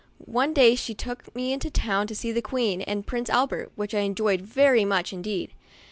One 0.33 0.51
day 0.51 0.73
she 0.73 0.95
took 0.95 1.35
me 1.35 1.53
into 1.53 1.69
town 1.69 2.07
to 2.07 2.15
see 2.15 2.31
the 2.31 2.41
Queen 2.41 2.81
and 2.81 3.05
Prince 3.05 3.29
Albert, 3.29 3.71
which 3.75 3.93
I 3.93 3.99
enjoyed 3.99 4.41
very 4.41 4.83
much 4.83 5.13
indeed. 5.13 5.51